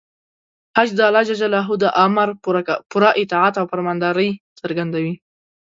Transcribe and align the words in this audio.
حج 0.77 0.89
د 0.97 0.99
الله 1.09 1.65
د 1.83 1.85
امر 2.05 2.29
پوره 2.91 3.09
اطاعت 3.21 3.53
او 3.57 3.65
فرمانبرداري 3.71 4.29
څرګندوي. 4.59 5.13